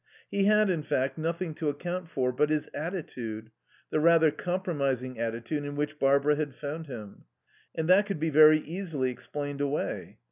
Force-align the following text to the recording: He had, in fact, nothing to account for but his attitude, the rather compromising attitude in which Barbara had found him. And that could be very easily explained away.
He 0.31 0.45
had, 0.45 0.71
in 0.71 0.81
fact, 0.81 1.19
nothing 1.19 1.53
to 1.53 1.69
account 1.69 2.07
for 2.07 2.31
but 2.31 2.49
his 2.49 2.67
attitude, 2.73 3.51
the 3.91 3.99
rather 3.99 4.31
compromising 4.31 5.19
attitude 5.19 5.63
in 5.63 5.75
which 5.75 5.99
Barbara 5.99 6.37
had 6.37 6.55
found 6.55 6.87
him. 6.87 7.25
And 7.75 7.87
that 7.87 8.07
could 8.07 8.19
be 8.19 8.31
very 8.31 8.57
easily 8.61 9.11
explained 9.11 9.61
away. 9.61 10.17